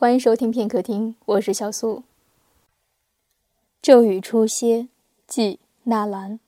[0.00, 2.02] 欢迎收听片刻听，我是小苏。
[3.82, 4.88] 骤雨初歇，
[5.26, 6.40] 即纳兰。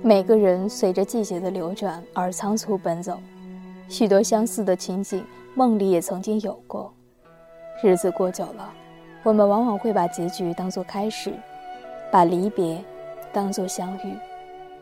[0.00, 3.18] 每个人随着季节的流转而仓促奔走，
[3.88, 5.26] 许多相似的情景，
[5.56, 6.94] 梦里也曾经有过。
[7.82, 8.72] 日子过久了，
[9.24, 11.34] 我们往往会把结局当作开始，
[12.12, 12.80] 把离别
[13.32, 14.16] 当作相遇，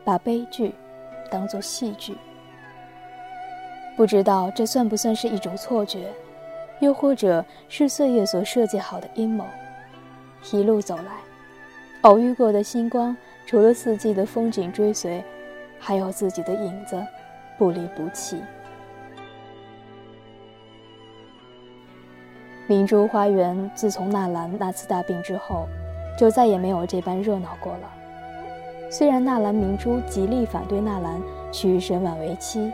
[0.05, 0.71] 把悲剧。
[1.33, 2.15] 当做戏剧，
[3.97, 6.11] 不知道这算不算是一种错觉，
[6.79, 9.43] 又或者是岁月所设计好的阴谋？
[10.51, 11.11] 一路走来，
[12.01, 15.23] 偶遇过的星光，除了四季的风景追随，
[15.79, 17.03] 还有自己的影子，
[17.57, 18.39] 不离不弃。
[22.67, 25.67] 明珠花园自从纳兰那次大病之后，
[26.15, 28.02] 就再也没有这般热闹过了。
[28.93, 31.19] 虽然纳兰明珠极力反对纳兰
[31.51, 32.71] 娶沈婉为妻，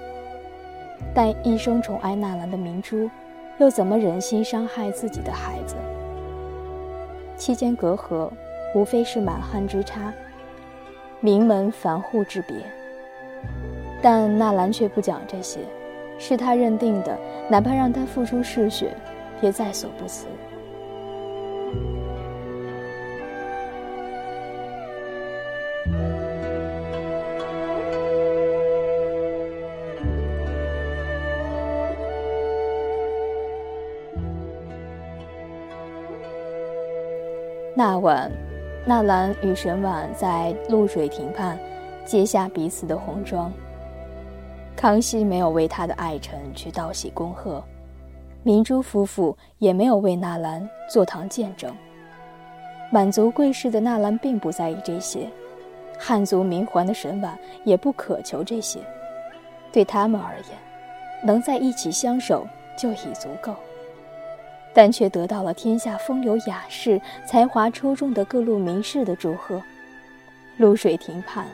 [1.13, 3.09] 但一生宠爱纳兰的明珠，
[3.57, 5.77] 又怎么忍心伤害自己的孩子？
[7.37, 8.29] 期间隔阂，
[8.75, 10.13] 无非是满汉之差，
[11.21, 12.57] 名门繁户之别。
[14.01, 15.61] 但纳兰却不讲这些，
[16.17, 17.17] 是他认定的，
[17.47, 18.93] 哪怕让他付出嗜血，
[19.39, 20.25] 也在所不辞。
[37.79, 38.29] 那晚，
[38.85, 41.57] 纳兰与沈婉在露水亭畔
[42.03, 43.49] 揭下彼此的红妆。
[44.75, 47.63] 康熙没有为他的爱臣去道喜恭贺，
[48.43, 51.73] 明珠夫妇也没有为纳兰坐堂见证。
[52.91, 55.29] 满族贵氏的纳兰并不在意这些，
[55.97, 58.81] 汉族名环的沈婉也不渴求这些。
[59.71, 60.57] 对他们而言，
[61.23, 62.45] 能在一起相守
[62.77, 63.55] 就已足够。
[64.73, 69.61] 但却得到了天下风流雅士、才华出众的各路名士的祝贺。
[70.57, 71.45] 露水亭畔，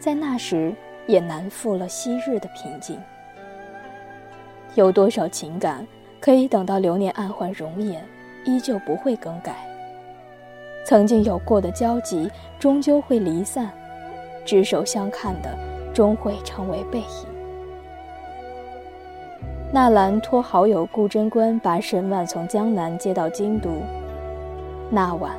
[0.00, 0.72] 在那时
[1.06, 2.98] 也难复了昔日的平静。
[4.74, 5.86] 有多少情感
[6.20, 8.02] 可以等到流年暗换容颜，
[8.44, 9.54] 依旧不会更改？
[10.84, 13.66] 曾经有过的交集，终究会离散；
[14.44, 15.58] 执手相看的，
[15.92, 17.35] 终会成为背影。
[19.72, 23.68] 纳兰托好友顾贞观把沈婉从江南接到京都。
[24.88, 25.32] 那晚，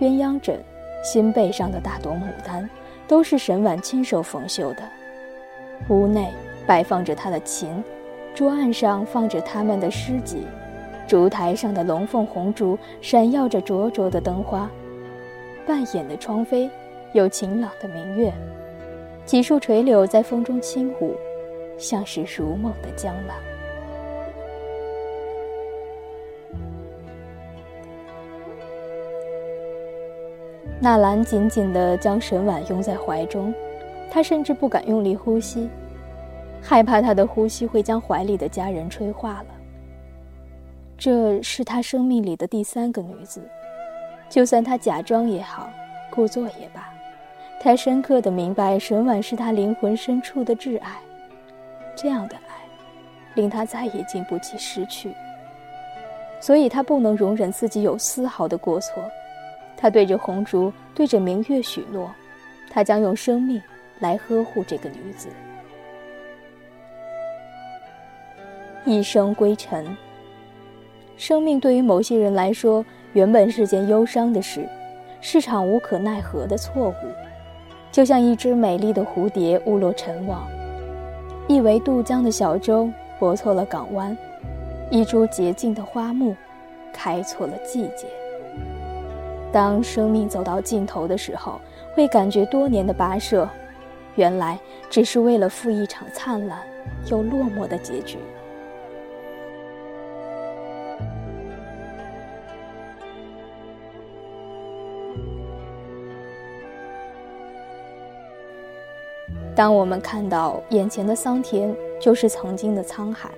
[0.00, 0.60] 鸳鸯枕、
[1.02, 2.68] 新背上的大朵牡丹，
[3.06, 4.82] 都是沈婉亲手缝绣的。
[5.88, 6.28] 屋内
[6.66, 7.82] 摆放着他的琴，
[8.34, 10.44] 桌案上放着他们的诗集，
[11.06, 14.68] 烛台上的龙凤红烛闪耀着灼灼的灯花，
[15.64, 16.68] 半掩的窗扉
[17.12, 18.32] 有晴朗的明月，
[19.24, 21.14] 几树垂柳在风中轻舞，
[21.78, 23.51] 像是如梦的江南。
[30.82, 33.54] 纳兰紧紧地将沈婉拥在怀中，
[34.10, 35.70] 他甚至不敢用力呼吸，
[36.60, 39.46] 害怕他的呼吸会将怀里的家人吹化了。
[40.98, 43.40] 这是他生命里的第三个女子，
[44.28, 45.70] 就算他假装也好，
[46.10, 46.92] 故作也罢，
[47.60, 50.96] 他深刻地明白沈婉是他灵魂深处的挚爱，
[51.94, 52.58] 这样的爱，
[53.36, 55.14] 令他再也经不起失去，
[56.40, 59.00] 所以他不能容忍自己有丝毫的过错。
[59.82, 62.08] 他对着红烛，对着明月许诺，
[62.70, 63.60] 他将用生命
[63.98, 65.26] 来呵护这个女子。
[68.84, 69.96] 一生归尘。
[71.16, 74.68] 生命对于某些人来说，原本是件忧伤的事，
[75.20, 76.94] 是场无可奈何的错误，
[77.90, 80.48] 就像一只美丽的蝴蝶误落尘网，
[81.48, 82.88] 一围渡江的小舟
[83.18, 84.16] 泊错了港湾，
[84.92, 86.36] 一株洁净的花木
[86.92, 88.06] 开错了季节。
[89.52, 91.60] 当生命走到尽头的时候，
[91.94, 93.46] 会感觉多年的跋涉，
[94.16, 94.58] 原来
[94.88, 96.58] 只是为了赴一场灿烂
[97.10, 98.16] 又落寞的结局。
[109.54, 113.28] 当我们看到眼前的桑田就是曾经的沧海，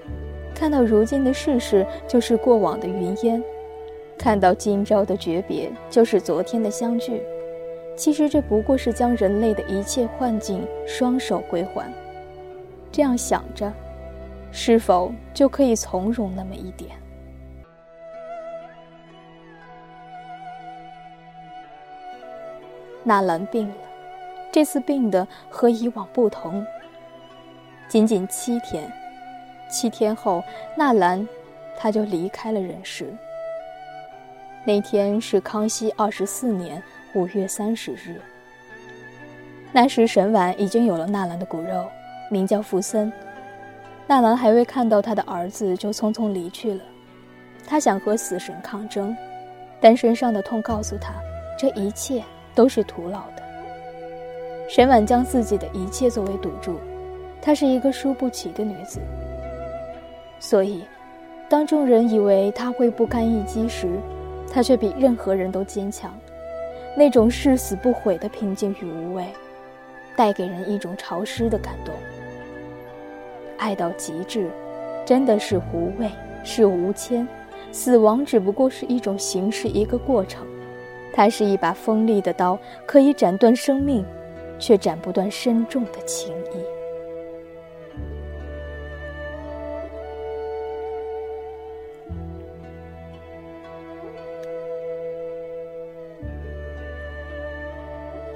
[0.54, 3.42] 看到如今的世事就是过往的云烟。
[4.24, 7.20] 看到今朝的诀别，就是昨天的相聚。
[7.94, 11.92] 其实这不过是将人类的一切幻境双手归还。
[12.90, 13.70] 这样想着，
[14.50, 16.90] 是否就可以从容那么一点？
[23.02, 23.74] 纳兰病了，
[24.50, 26.66] 这次病的和以往不同。
[27.88, 28.90] 仅仅七天，
[29.68, 30.42] 七天后，
[30.78, 31.28] 纳兰
[31.76, 33.14] 他就离开了人世。
[34.66, 36.82] 那天是康熙二十四年
[37.12, 38.18] 五月三十日。
[39.72, 41.86] 那时沈婉已经有了纳兰的骨肉，
[42.30, 43.12] 名叫傅森。
[44.06, 46.80] 纳兰还未看到他的儿子，就匆匆离去了。
[47.66, 49.14] 他想和死神抗争，
[49.80, 51.12] 但身上的痛告诉他，
[51.58, 52.22] 这一切
[52.54, 53.42] 都是徒劳的。
[54.66, 56.78] 沈婉将自己的一切作为赌注，
[57.42, 58.98] 她是一个输不起的女子。
[60.40, 60.84] 所以，
[61.50, 63.98] 当众人以为她会不堪一击时，
[64.54, 66.16] 他却比任何人都坚强。
[66.96, 69.26] 那种誓死不悔的平静与无畏，
[70.14, 71.92] 带给人一种潮湿的感动。
[73.58, 74.48] 爱到极致，
[75.04, 76.08] 真的是无畏，
[76.44, 77.26] 是无牵。
[77.72, 80.46] 死亡只不过是一种形式，一个过程。
[81.12, 82.56] 它是一把锋利的刀，
[82.86, 84.04] 可以斩断生命。
[84.56, 86.73] 却斩不断深重的情谊。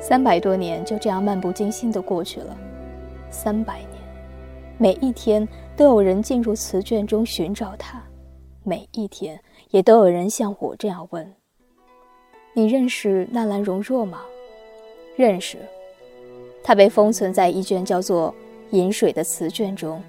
[0.08, 2.56] 三百多年就这样漫不经心的过去了，
[3.28, 3.90] 三百年，
[4.78, 5.46] 每一天
[5.76, 8.02] 都有人进入词卷中寻找他，
[8.64, 9.38] 每一天
[9.68, 11.34] 也都有人像我这样问
[12.56, 14.22] ：“你认识纳兰容若吗？”
[15.14, 15.58] 认识。
[16.64, 18.34] 它被封存在一卷叫做
[18.74, 20.02] 《饮水》的词卷中，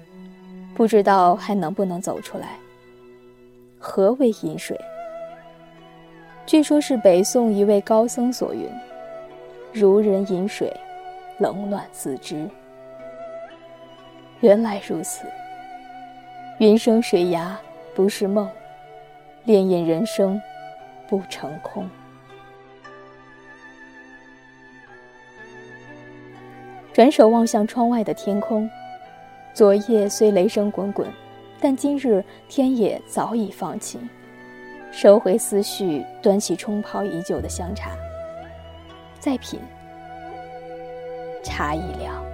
[0.74, 2.58] 不知道还能不能走出来。
[3.78, 4.80] 何为饮水？
[6.46, 8.66] 据说是北宋一位高僧所云
[9.72, 10.74] ：“如人饮水，
[11.38, 12.48] 冷暖自知。”
[14.40, 15.26] 原来如此。
[16.58, 17.58] 云生水崖
[17.94, 18.48] 不是梦，
[19.46, 20.40] 潋滟人生
[21.08, 21.88] 不成空。
[26.92, 28.68] 转手望向窗外的天空，
[29.54, 31.08] 昨夜虽雷声滚滚，
[31.60, 34.06] 但今日天也早已放晴。
[34.90, 37.92] 收回思绪，端起冲泡已久的香茶，
[39.20, 39.60] 再品，
[41.44, 42.29] 茶已凉。